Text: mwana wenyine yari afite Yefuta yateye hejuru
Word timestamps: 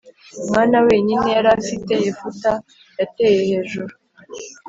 mwana 0.49 0.77
wenyine 0.85 1.27
yari 1.35 1.49
afite 1.59 1.91
Yefuta 2.03 2.51
yateye 2.99 3.39
hejuru 3.49 3.93